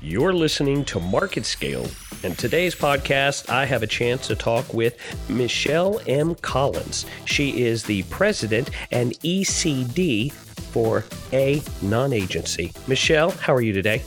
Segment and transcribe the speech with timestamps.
[0.00, 1.86] You're listening to Market Scale.
[2.24, 4.96] and today's podcast, I have a chance to talk with
[5.28, 6.34] Michelle M.
[6.36, 7.06] Collins.
[7.26, 10.32] She is the president and ECD
[10.72, 12.72] for A Non Agency.
[12.86, 14.02] Michelle, how are you today?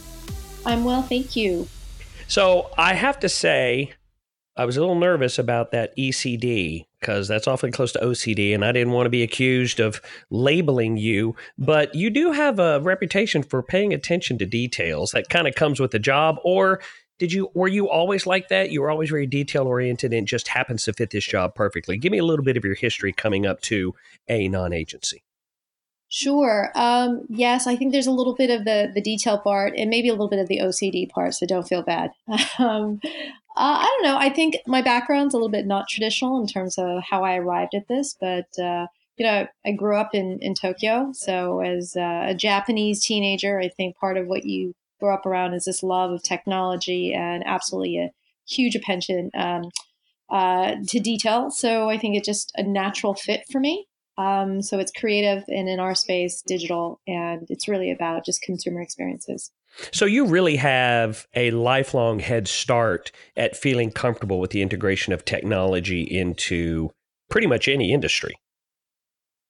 [0.66, 1.68] I'm well, thank you.
[2.28, 3.94] So I have to say,
[4.58, 8.64] I was a little nervous about that ECD because that's awfully close to OCD, and
[8.64, 11.36] I didn't want to be accused of labeling you.
[11.58, 15.12] But you do have a reputation for paying attention to details.
[15.12, 16.80] That kind of comes with the job, or
[17.20, 18.72] did you were you always like that?
[18.72, 21.98] You were always very detail oriented, and just happens to fit this job perfectly.
[21.98, 23.94] Give me a little bit of your history coming up to
[24.30, 25.24] a non agency.
[26.14, 26.74] Sure.
[26.76, 30.10] Um, yes, I think there's a little bit of the the detail part and maybe
[30.10, 32.12] a little bit of the OCD part, so don't feel bad.
[32.60, 33.00] um,
[33.56, 34.18] uh, I don't know.
[34.18, 37.76] I think my background's a little bit not traditional in terms of how I arrived
[37.76, 42.26] at this, but uh, you know, I grew up in in Tokyo, so as uh,
[42.28, 46.12] a Japanese teenager, I think part of what you grow up around is this love
[46.12, 48.12] of technology and absolutely a
[48.46, 49.64] huge attention um,
[50.30, 51.52] uh, to detail.
[51.52, 53.88] So I think it's just a natural fit for me.
[54.18, 58.82] Um, so it's creative and in our space, digital, and it's really about just consumer
[58.82, 59.52] experiences.
[59.92, 65.24] So you really have a lifelong head start at feeling comfortable with the integration of
[65.24, 66.92] technology into
[67.30, 68.36] pretty much any industry.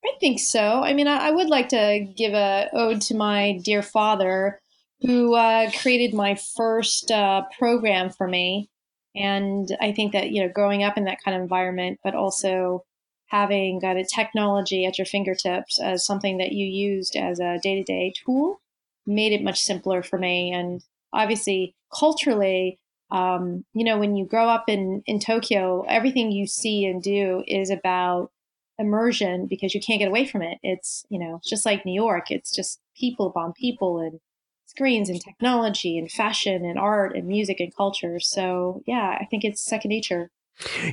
[0.04, 0.82] I think so.
[0.82, 4.60] I mean, I, I would like to give a ode to my dear father,
[5.00, 8.70] who uh, created my first uh, program for me.
[9.14, 12.84] And I think that you know, growing up in that kind of environment, but also
[13.32, 17.76] having got a technology at your fingertips as something that you used as a day
[17.76, 18.60] to day tool
[19.06, 20.52] made it much simpler for me.
[20.52, 22.78] And obviously, culturally,
[23.10, 27.42] um, you know, when you grow up in, in Tokyo, everything you see and do
[27.48, 28.30] is about
[28.78, 30.58] immersion because you can't get away from it.
[30.62, 34.20] It's, you know, just like New York, it's just people upon people and
[34.66, 38.20] screens and technology and fashion and art and music and culture.
[38.20, 40.30] So, yeah, I think it's second nature.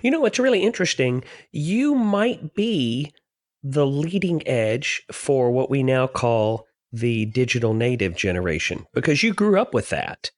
[0.02, 1.24] You know, what's really interesting.
[1.52, 3.14] You might be
[3.64, 9.60] the leading edge for what we now call the digital native generation because you grew
[9.60, 10.32] up with that.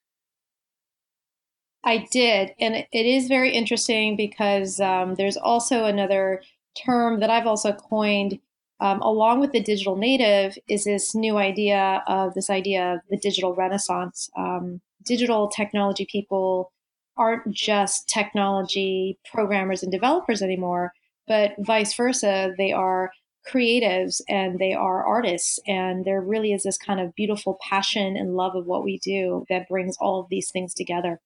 [1.83, 2.51] I did.
[2.59, 6.41] And it is very interesting because um, there's also another
[6.85, 8.39] term that I've also coined
[8.79, 13.17] um, along with the digital native is this new idea of this idea of the
[13.17, 14.29] digital renaissance.
[14.35, 16.71] Um, digital technology people
[17.17, 20.91] aren't just technology programmers and developers anymore,
[21.27, 22.53] but vice versa.
[22.57, 23.11] They are
[23.47, 25.59] creatives and they are artists.
[25.67, 29.45] And there really is this kind of beautiful passion and love of what we do
[29.49, 31.19] that brings all of these things together.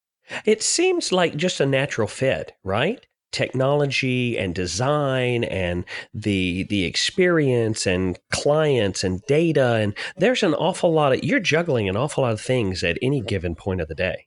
[0.45, 3.06] It seems like just a natural fit, right?
[3.35, 10.94] technology and design and the the experience and clients and data and there's an awful
[10.94, 13.95] lot of you're juggling an awful lot of things at any given point of the
[13.95, 14.25] day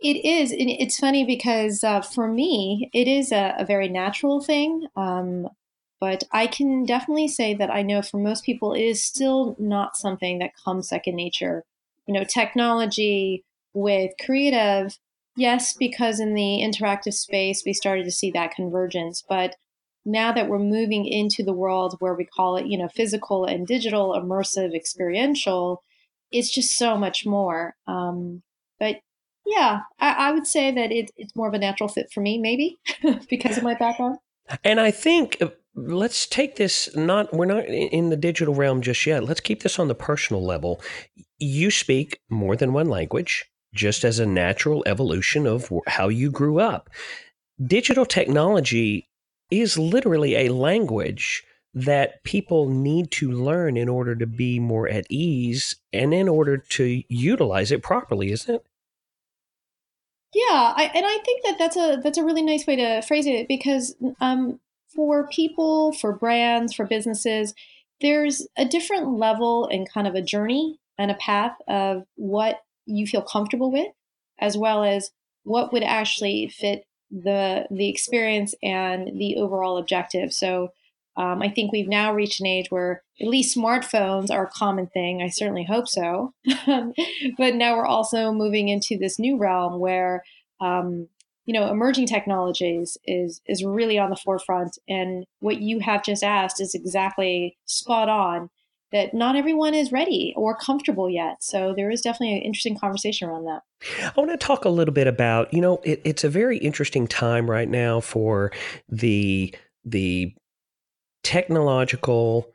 [0.00, 0.52] it is.
[0.56, 4.86] It's funny because uh, for me, it is a, a very natural thing.
[4.96, 5.48] Um,
[6.00, 9.96] but I can definitely say that I know for most people, it is still not
[9.96, 11.64] something that comes second nature.
[12.06, 14.98] You know, technology with creative,
[15.36, 19.24] yes, because in the interactive space, we started to see that convergence.
[19.26, 19.56] But
[20.04, 23.66] now that we're moving into the world where we call it, you know, physical and
[23.66, 25.82] digital, immersive, experiential,
[26.30, 27.74] it's just so much more.
[27.86, 28.42] Um,
[28.78, 28.96] but
[29.46, 32.38] yeah, I, I would say that it, it's more of a natural fit for me,
[32.38, 32.78] maybe
[33.30, 34.18] because of my background.
[34.62, 39.06] And I think uh, let's take this not we're not in the digital realm just
[39.06, 39.24] yet.
[39.24, 40.80] Let's keep this on the personal level.
[41.38, 43.44] You speak more than one language
[43.74, 46.88] just as a natural evolution of how you grew up.
[47.64, 49.08] Digital technology
[49.50, 51.42] is literally a language
[51.74, 56.56] that people need to learn in order to be more at ease and in order
[56.56, 58.64] to utilize it properly, isn't it?
[60.34, 63.26] Yeah, I, and I think that that's a that's a really nice way to phrase
[63.26, 64.58] it because um,
[64.94, 67.54] for people, for brands, for businesses,
[68.00, 73.06] there's a different level and kind of a journey and a path of what you
[73.06, 73.88] feel comfortable with,
[74.40, 75.10] as well as
[75.44, 80.32] what would actually fit the the experience and the overall objective.
[80.32, 80.70] So
[81.16, 84.88] um, I think we've now reached an age where at least smartphones are a common
[84.88, 85.22] thing.
[85.22, 86.34] I certainly hope so.
[86.66, 90.24] but now we're also moving into this new realm where,
[90.60, 91.08] um,
[91.46, 94.76] you know, emerging technologies is is really on the forefront.
[94.88, 98.50] And what you have just asked is exactly spot on.
[98.92, 101.42] That not everyone is ready or comfortable yet.
[101.42, 103.62] So there is definitely an interesting conversation around that.
[104.04, 107.08] I want to talk a little bit about, you know, it, it's a very interesting
[107.08, 108.52] time right now for
[108.88, 109.52] the
[109.84, 110.32] the
[111.24, 112.54] technological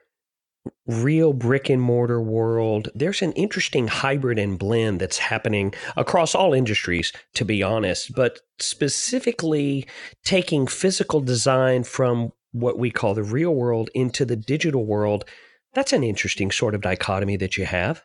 [0.88, 6.54] real brick and mortar world, there's an interesting hybrid and blend that's happening across all
[6.54, 9.86] industries, to be honest, but specifically
[10.24, 15.26] taking physical design from what we call the real world into the digital world.
[15.74, 18.04] That's an interesting sort of dichotomy that you have.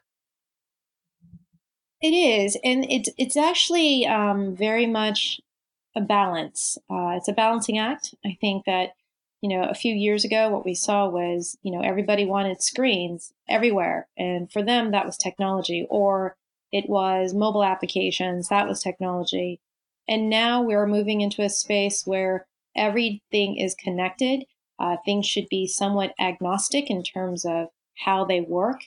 [2.03, 5.41] It is, and it's it's actually um, very much
[5.97, 6.77] a balance.
[6.91, 8.15] Uh, it's a balancing act.
[8.27, 8.91] I think that
[9.45, 13.35] you know, a few years ago, what we saw was, you know, everybody wanted screens
[13.47, 14.09] everywhere.
[14.17, 16.35] And for them, that was technology, or
[16.73, 19.61] it was mobile applications, that was technology.
[20.09, 24.47] And now we're moving into a space where everything is connected.
[24.79, 27.69] Uh, things should be somewhat agnostic in terms of
[27.99, 28.85] how they work,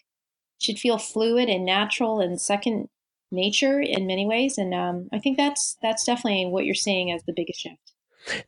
[0.58, 2.90] should feel fluid and natural and second
[3.30, 4.58] nature in many ways.
[4.58, 7.94] And um, I think that's that's definitely what you're seeing as the biggest shift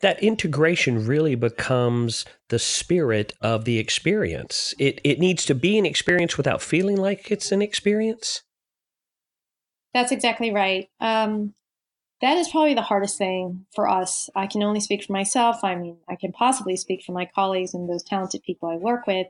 [0.02, 4.74] that integration really becomes the spirit of the experience.
[4.80, 8.44] It it needs to be an experience without feeling like it's an experience.
[9.94, 10.90] That's exactly right.
[11.00, 11.54] Um,
[12.22, 14.30] that is probably the hardest thing for us.
[14.36, 15.64] I can only speak for myself.
[15.64, 19.08] I mean, I can possibly speak for my colleagues and those talented people I work
[19.08, 19.28] with,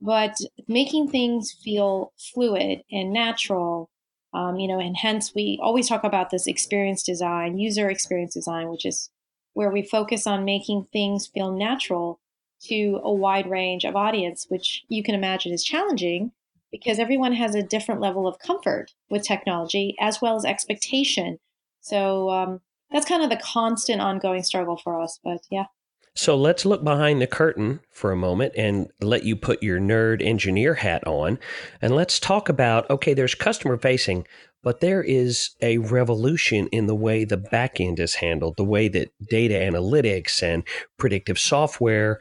[0.00, 3.90] but making things feel fluid and natural.
[4.34, 8.70] Um, you know, and hence we always talk about this experience design, user experience design,
[8.70, 9.10] which is
[9.54, 12.20] where we focus on making things feel natural
[12.64, 16.32] to a wide range of audience, which you can imagine is challenging
[16.70, 21.38] because everyone has a different level of comfort with technology as well as expectation.
[21.80, 22.60] So um,
[22.90, 25.18] that's kind of the constant ongoing struggle for us.
[25.22, 25.66] But yeah.
[26.14, 30.22] So let's look behind the curtain for a moment and let you put your nerd
[30.22, 31.38] engineer hat on.
[31.80, 34.26] And let's talk about okay, there's customer facing,
[34.62, 38.88] but there is a revolution in the way the back end is handled, the way
[38.88, 40.64] that data analytics and
[40.98, 42.18] predictive software.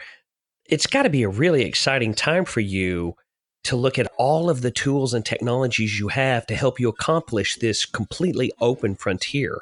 [0.66, 3.16] It's got to be a really exciting time for you
[3.64, 7.58] to look at all of the tools and technologies you have to help you accomplish
[7.58, 9.62] this completely open frontier.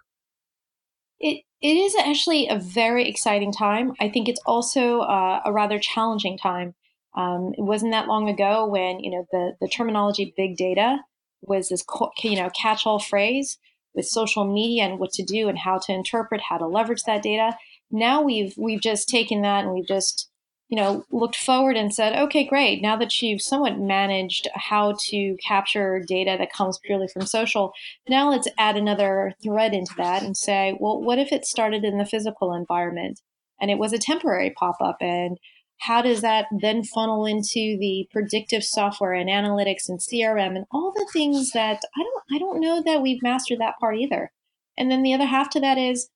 [1.20, 3.94] It it is actually a very exciting time.
[4.00, 6.76] I think it's also uh, a rather challenging time.
[7.18, 11.00] Um, it wasn't that long ago when you know the the terminology big data
[11.42, 11.84] was this
[12.24, 13.58] you know catch-all phrase
[13.96, 17.24] with social media and what to do and how to interpret, how to leverage that
[17.24, 17.56] data.
[17.92, 20.30] Now we've we've just taken that and we've just
[20.68, 22.82] you know looked forward and said, okay, great.
[22.82, 27.74] Now that you've somewhat managed how to capture data that comes purely from social,
[28.08, 31.98] now let's add another thread into that and say, well, what if it started in
[31.98, 33.22] the physical environment
[33.60, 35.38] and it was a temporary pop-up and
[35.80, 40.94] how does that then funnel into the predictive software and analytics and crm and all
[40.96, 44.32] the things that i don't i don't know that we've mastered that part either.
[44.78, 46.10] And then the other half to that is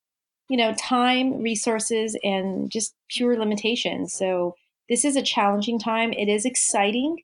[0.49, 4.13] you know time resources and just pure limitations.
[4.13, 4.55] So
[4.89, 6.13] this is a challenging time.
[6.13, 7.17] It is exciting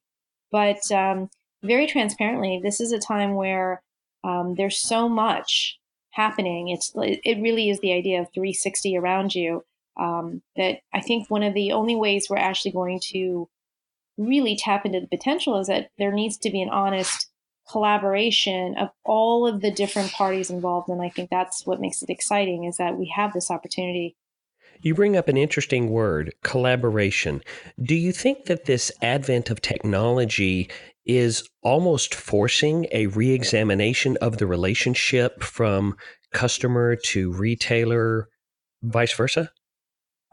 [0.52, 1.30] but um,
[1.64, 3.82] very transparently this is a time where
[4.24, 5.78] um, there's so much
[6.12, 6.70] happening.
[6.70, 9.64] It's it really is the idea of 360 around you
[10.00, 13.50] um, that I think one of the only ways we're actually going to
[14.18, 17.28] really tap into the potential is that there needs to be an honest
[17.70, 22.10] collaboration of all of the different parties involved and i think that's what makes it
[22.10, 24.16] exciting is that we have this opportunity.
[24.82, 27.42] You bring up an interesting word collaboration.
[27.82, 30.70] Do you think that this advent of technology
[31.06, 35.96] is almost forcing a reexamination of the relationship from
[36.32, 38.30] customer to retailer
[38.82, 39.52] vice versa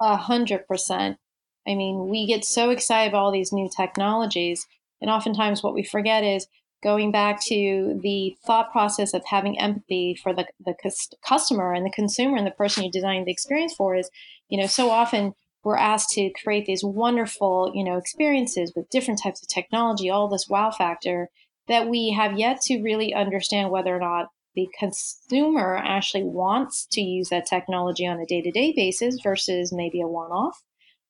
[0.01, 1.19] a hundred percent.
[1.67, 4.67] I mean, we get so excited about all these new technologies,
[5.01, 6.47] and oftentimes what we forget is
[6.83, 10.75] going back to the thought process of having empathy for the, the
[11.27, 14.11] customer and the consumer and the person you're designing the experience for is,
[14.49, 15.33] you know, so often
[15.65, 20.29] we're asked to create these wonderful, you know, experiences with different types of technology, all
[20.29, 21.29] this wow factor
[21.67, 27.01] that we have yet to really understand whether or not the consumer actually wants to
[27.01, 30.63] use that technology on a day to day basis versus maybe a one off.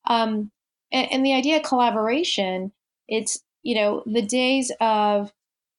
[0.07, 0.51] Um,
[0.93, 2.73] and, and the idea of collaboration,
[3.09, 5.33] it's, you know, the days of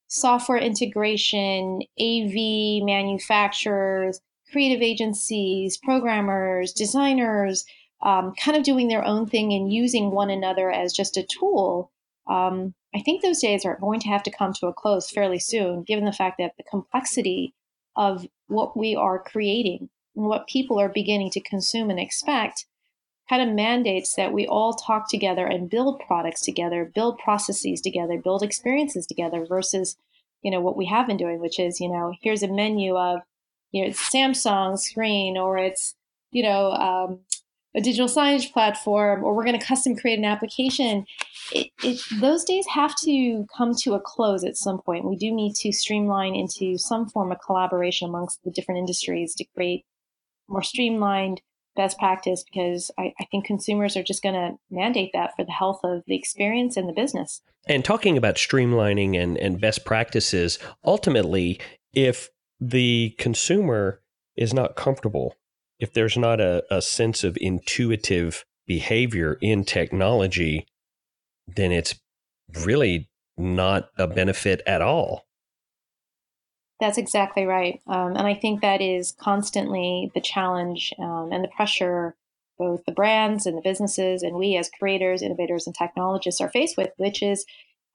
[0.08, 4.20] software integration, AV manufacturers,
[4.50, 7.64] creative agencies, programmers, designers,
[8.02, 11.92] um, kind of doing their own thing and using one another as just a tool.
[12.26, 15.38] Um, I think those days are going to have to come to a close fairly
[15.38, 17.54] soon, given the fact that the complexity
[17.98, 22.64] of what we are creating and what people are beginning to consume and expect
[23.28, 28.16] kind of mandates that we all talk together and build products together, build processes together,
[28.16, 29.96] build experiences together versus,
[30.42, 33.20] you know, what we have been doing, which is, you know, here's a menu of,
[33.72, 35.94] you know, it's Samsung screen or it's,
[36.30, 37.20] you know, um,
[37.74, 41.04] a digital signage platform or we're going to custom create an application
[41.52, 45.30] it, it, those days have to come to a close at some point we do
[45.30, 49.84] need to streamline into some form of collaboration amongst the different industries to create
[50.48, 51.40] more streamlined
[51.78, 55.52] best practice because I, I think consumers are just going to mandate that for the
[55.52, 57.40] health of the experience and the business.
[57.66, 61.60] And talking about streamlining and, and best practices, ultimately,
[61.94, 64.02] if the consumer
[64.36, 65.36] is not comfortable,
[65.78, 70.66] if there's not a, a sense of intuitive behavior in technology,
[71.46, 71.98] then it's
[72.64, 75.24] really not a benefit at all.
[76.80, 77.80] That's exactly right.
[77.86, 82.14] Um, and I think that is constantly the challenge um, and the pressure
[82.58, 86.76] both the brands and the businesses and we as creators, innovators, and technologists are faced
[86.76, 87.46] with, which is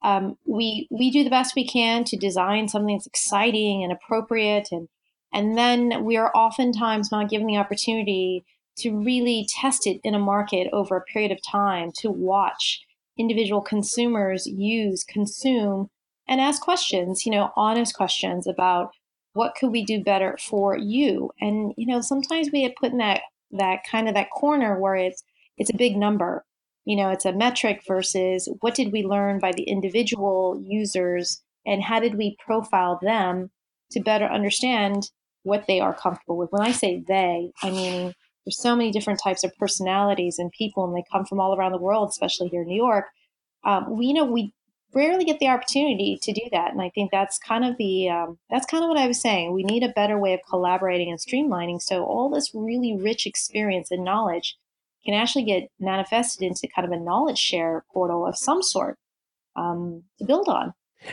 [0.02, 4.68] um, we we do the best we can to design something that's exciting and appropriate,
[4.72, 4.88] and
[5.34, 8.44] and then we are oftentimes not given the opportunity
[8.78, 12.80] to really test it in a market over a period of time to watch
[13.18, 15.88] individual consumers use, consume,
[16.28, 18.90] and ask questions, you know, honest questions about
[19.32, 21.30] what could we do better for you.
[21.40, 24.94] And, you know, sometimes we get put in that that kind of that corner where
[24.94, 25.22] it's
[25.58, 26.44] it's a big number.
[26.84, 31.82] You know, it's a metric versus what did we learn by the individual users and
[31.82, 33.50] how did we profile them
[33.90, 35.10] to better understand
[35.44, 36.50] what they are comfortable with.
[36.50, 40.84] When I say they, I mean there's so many different types of personalities and people,
[40.84, 43.06] and they come from all around the world, especially here in New York.
[43.64, 44.52] Um, we you know we
[44.92, 48.38] rarely get the opportunity to do that, and I think that's kind of the um,
[48.50, 49.52] that's kind of what I was saying.
[49.52, 53.90] We need a better way of collaborating and streamlining, so all this really rich experience
[53.90, 54.56] and knowledge
[55.04, 58.98] can actually get manifested into kind of a knowledge share portal of some sort
[59.56, 60.72] um, to build on.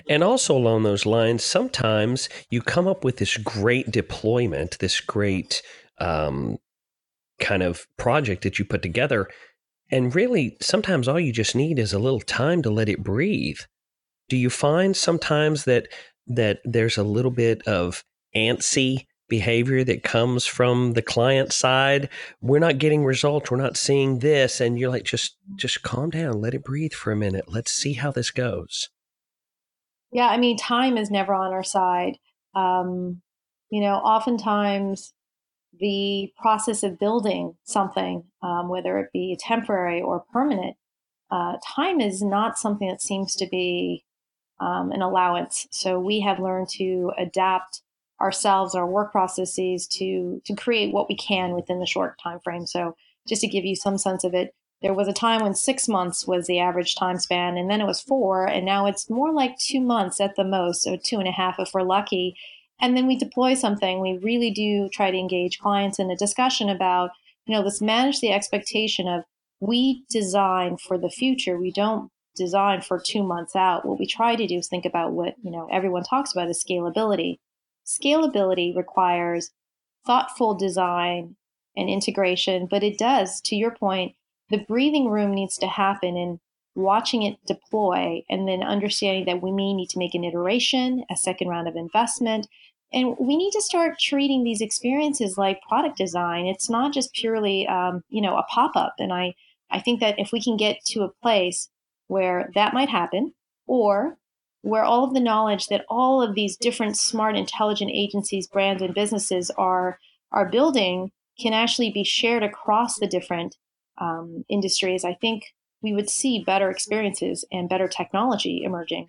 [0.09, 5.61] And also along those lines, sometimes you come up with this great deployment, this great
[5.97, 6.57] um,
[7.39, 9.27] kind of project that you put together.
[9.91, 13.59] And really, sometimes all you just need is a little time to let it breathe.
[14.29, 15.89] Do you find sometimes that
[16.27, 22.07] that there's a little bit of antsy behavior that comes from the client side?
[22.41, 23.51] We're not getting results.
[23.51, 27.11] We're not seeing this, and you're like, just just calm down, let it breathe for
[27.11, 27.45] a minute.
[27.49, 28.89] Let's see how this goes.
[30.11, 32.17] Yeah, I mean, time is never on our side.
[32.55, 33.21] Um,
[33.69, 35.13] you know, oftentimes
[35.79, 40.75] the process of building something, um, whether it be temporary or permanent,
[41.31, 44.03] uh, time is not something that seems to be
[44.59, 45.65] um, an allowance.
[45.71, 47.81] So we have learned to adapt
[48.19, 52.67] ourselves, our work processes, to to create what we can within the short time frame.
[52.67, 52.95] So
[53.27, 56.25] just to give you some sense of it, there was a time when six months
[56.25, 59.57] was the average time span, and then it was four, and now it's more like
[59.59, 62.35] two months at the most, so two and a half if we're lucky
[62.81, 66.67] and then we deploy something, we really do try to engage clients in a discussion
[66.67, 67.11] about,
[67.45, 69.23] you know, let's manage the expectation of
[69.59, 71.57] we design for the future.
[71.57, 73.85] We don't design for two months out.
[73.85, 76.63] What we try to do is think about what, you know, everyone talks about is
[76.67, 77.37] scalability.
[77.85, 79.51] Scalability requires
[80.07, 81.35] thoughtful design
[81.77, 84.15] and integration, but it does, to your point,
[84.51, 86.39] the breathing room needs to happen in
[86.75, 91.17] watching it deploy and then understanding that we may need to make an iteration, a
[91.17, 92.47] second round of investment,
[92.93, 96.45] and we need to start treating these experiences like product design.
[96.45, 98.95] It's not just purely, um, you know, a pop up.
[98.99, 99.33] And I,
[99.69, 101.69] I think that if we can get to a place
[102.07, 103.33] where that might happen,
[103.67, 104.17] or
[104.63, 108.93] where all of the knowledge that all of these different smart, intelligent agencies, brands, and
[108.93, 109.97] businesses are
[110.33, 113.55] are building can actually be shared across the different
[114.01, 115.43] um, industries, I think
[115.81, 119.07] we would see better experiences and better technology emerging.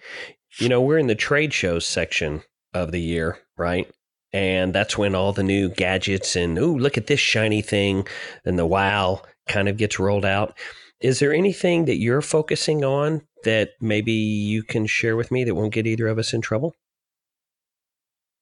[0.58, 3.90] You know, we're in the trade shows section of the year, right?
[4.32, 8.06] And that's when all the new gadgets and, ooh, look at this shiny thing
[8.44, 10.56] and the wow kind of gets rolled out.
[11.00, 15.54] Is there anything that you're focusing on that maybe you can share with me that
[15.54, 16.74] won't get either of us in trouble?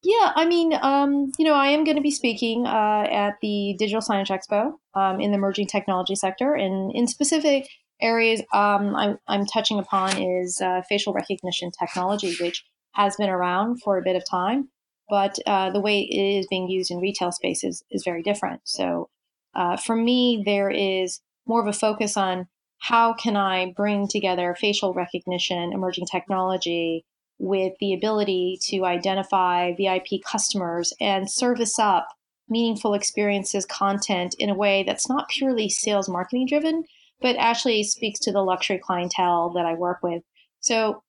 [0.02, 3.76] Yeah, I mean, um, you know, I am going to be speaking uh, at the
[3.78, 7.69] Digital Signage Expo um, in the emerging technology sector, and in specific
[8.00, 13.83] areas um, I'm, I'm, touching upon is uh, facial recognition technology, which has been around
[13.83, 14.71] for a bit of time,
[15.11, 18.62] but uh, the way it is being used in retail spaces is very different.
[18.64, 19.11] So
[19.54, 22.47] uh, for me, there is more of a focus on
[22.78, 27.04] how can I bring together facial recognition, emerging technology,
[27.41, 32.07] with the ability to identify VIP customers and service up
[32.51, 36.85] meaningful experiences, content in a way that's not purely sales marketing driven,
[37.21, 40.23] but actually speaks to the luxury clientele that I work with.
[40.61, 41.03] So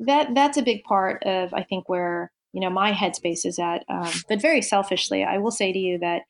[0.00, 3.84] that that's a big part of I think where you know my headspace is at.
[3.88, 6.22] Um, but very selfishly, I will say to you that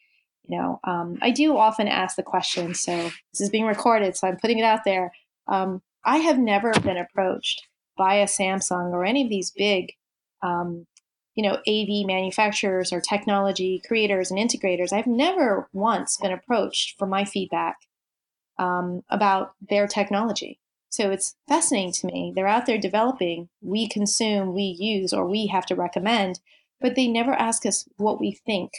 [0.47, 2.75] You know, um, I do often ask the question.
[2.75, 2.93] So
[3.33, 5.12] this is being recorded, so I'm putting it out there.
[5.47, 7.62] Um, I have never been approached
[7.99, 9.93] by a Samsung or any of these big,
[10.43, 10.87] um,
[11.35, 14.93] you know, AV manufacturers or technology creators and integrators.
[14.93, 17.76] I've never once been approached for my feedback
[18.59, 20.59] um, about their technology.
[20.90, 22.33] So it's fascinating to me.
[22.35, 26.40] They're out there developing, we consume, we use, or we have to recommend,
[26.81, 28.73] but they never ask us what we think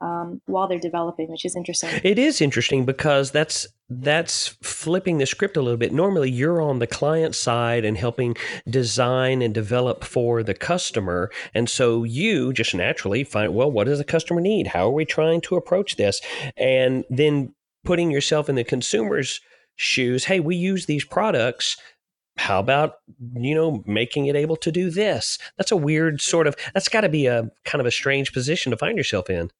[0.00, 1.90] um, while they're developing, which is interesting.
[2.02, 5.92] It is interesting because that's that's flipping the script a little bit.
[5.92, 8.36] Normally, you're on the client side and helping
[8.68, 13.98] design and develop for the customer, and so you just naturally find, well, what does
[13.98, 14.68] the customer need?
[14.68, 16.20] How are we trying to approach this?
[16.56, 19.40] And then putting yourself in the consumer's
[19.76, 20.24] shoes.
[20.24, 21.76] Hey, we use these products
[22.38, 22.96] how about
[23.32, 27.00] you know making it able to do this that's a weird sort of that's got
[27.00, 29.50] to be a kind of a strange position to find yourself in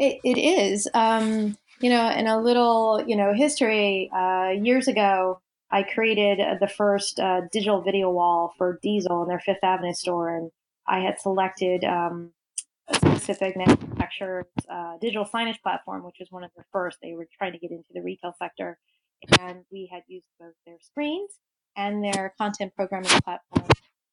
[0.00, 0.88] it, it is.
[0.94, 6.68] Um, you know, in a little, you know, history, uh, years ago, I created the
[6.68, 10.50] first uh, digital video wall for Diesel in their Fifth Avenue store, and
[10.86, 12.32] I had selected um,
[12.88, 16.98] a specific manufacturer's uh, digital signage platform, which was one of the first.
[17.02, 18.78] They were trying to get into the retail sector,
[19.38, 21.30] and we had used both their screens
[21.76, 23.68] and their content programming platform,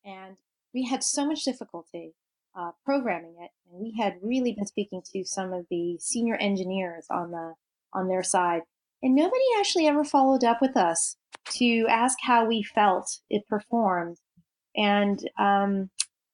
[0.05, 0.37] and
[0.73, 2.13] we had so much difficulty
[2.57, 7.05] uh, programming it, and we had really been speaking to some of the senior engineers
[7.09, 7.53] on the
[7.93, 8.61] on their side,
[9.01, 11.17] and nobody actually ever followed up with us
[11.51, 14.17] to ask how we felt it performed.
[14.75, 15.89] And um,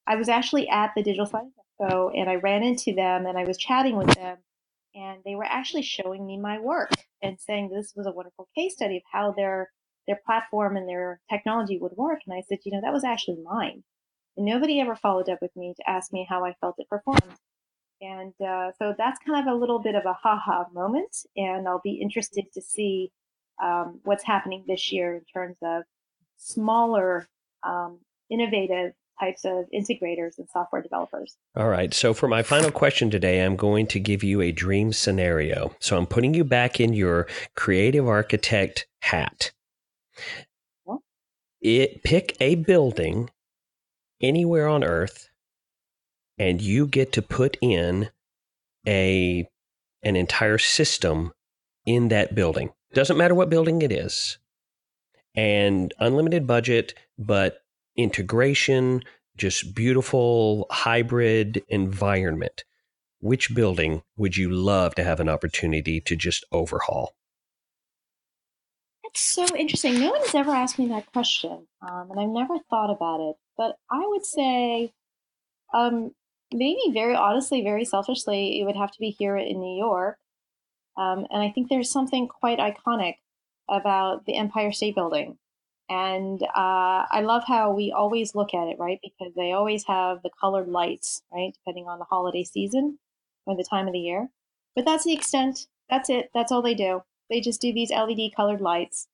[0.08, 1.52] I was actually at the Digital Signage
[1.82, 4.38] Expo, and I ran into them, and I was chatting with them,
[4.96, 8.74] and they were actually showing me my work and saying this was a wonderful case
[8.74, 9.70] study of how their
[10.08, 12.20] their platform and their technology would work.
[12.28, 13.84] And I said, you know, that was actually mine.
[14.38, 17.22] And nobody ever followed up with me to ask me how I felt it performed.
[18.02, 21.16] And uh, so that's kind of a little bit of a haha moment.
[21.38, 23.12] And I'll be interested to see
[23.64, 25.84] um, what's happening this year in terms of
[26.38, 27.28] smaller,
[27.64, 28.00] um,
[28.30, 31.38] innovative types of integrators and software developers.
[31.56, 31.94] All right.
[31.94, 35.76] So, for my final question today, I'm going to give you a dream scenario.
[35.80, 39.52] So, I'm putting you back in your creative architect hat.
[41.62, 43.30] It pick a building
[44.24, 45.30] anywhere on earth
[46.38, 48.10] and you get to put in
[48.88, 49.48] a
[50.02, 51.34] an entire system
[51.86, 52.72] in that building.
[52.94, 54.38] Doesn't matter what building it is.
[55.36, 57.64] And unlimited budget, but
[57.96, 59.04] integration,
[59.38, 62.64] just beautiful hybrid environment.
[63.20, 67.16] Which building would you love to have an opportunity to just overhaul?
[69.04, 70.00] That's so interesting.
[70.00, 73.36] No one has ever asked me that question, um, and I've never thought about it.
[73.58, 74.94] But I would say,
[75.74, 76.12] um,
[76.54, 80.18] maybe very honestly, very selfishly, it would have to be here in New York.
[80.98, 83.16] Um, and I think there's something quite iconic
[83.70, 85.38] about the Empire State Building.
[85.90, 89.00] And uh, I love how we always look at it, right?
[89.04, 91.54] Because they always have the colored lights, right?
[91.54, 93.00] Depending on the holiday season
[93.46, 94.30] or the time of the year.
[94.76, 95.68] But that's the extent.
[95.90, 96.30] That's it.
[96.34, 97.04] That's all they do.
[97.30, 99.08] They just do these LED colored lights.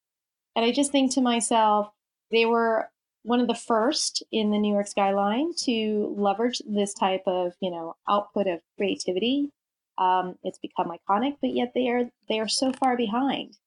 [0.56, 1.92] And I just think to myself,
[2.32, 2.90] they were
[3.24, 7.72] one of the first in the New York skyline to leverage this type of, you
[7.72, 9.52] know, output of creativity.
[9.98, 13.58] Um, it's become iconic, but yet they are they are so far behind.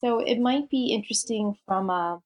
[0.00, 2.22] So it might be interesting from a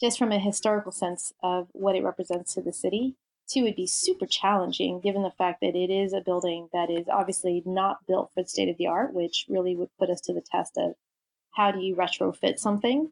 [0.00, 3.14] just from a historical sense of what it represents to the city.
[3.48, 7.06] Two would be super challenging given the fact that it is a building that is
[7.08, 10.34] obviously not built for the state of the art, which really would put us to
[10.34, 10.94] the test of
[11.52, 13.10] how do you retrofit something.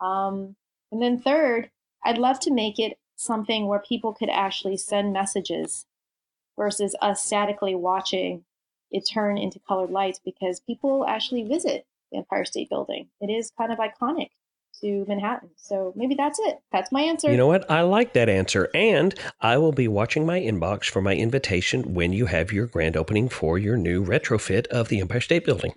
[0.00, 0.56] Um,
[0.90, 1.70] and then third,
[2.04, 5.86] I'd love to make it something where people could actually send messages
[6.56, 8.44] versus us statically watching
[8.90, 13.08] it turn into colored lights because people actually visit the Empire State Building.
[13.20, 14.28] It is kind of iconic
[14.80, 15.50] to Manhattan.
[15.56, 16.58] So maybe that's it.
[16.72, 17.30] That's my answer.
[17.30, 17.70] You know what?
[17.70, 18.68] I like that answer.
[18.74, 22.96] And I will be watching my inbox for my invitation when you have your grand
[22.96, 25.72] opening for your new retrofit of the Empire State Building.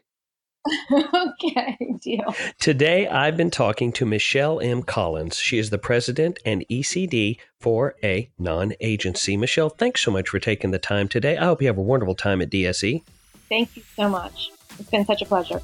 [0.92, 2.36] okay, deal.
[2.60, 4.84] Today, I've been talking to Michelle M.
[4.84, 5.38] Collins.
[5.38, 9.38] She is the president and ECD for a non agency.
[9.38, 11.38] Michelle, thanks so much for taking the time today.
[11.38, 13.04] I hope you have a wonderful time at DSE.
[13.50, 14.52] Thank you so much.
[14.80, 15.62] It's been such a pleasure.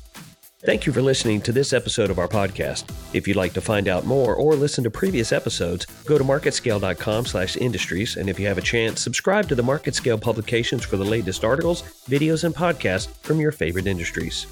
[0.63, 2.83] Thank you for listening to this episode of our podcast.
[3.15, 7.25] If you'd like to find out more or listen to previous episodes, go to marketscale.com
[7.25, 8.15] slash industries.
[8.15, 11.81] And if you have a chance, subscribe to the MarketScale publications for the latest articles,
[12.07, 14.45] videos, and podcasts from your favorite industries.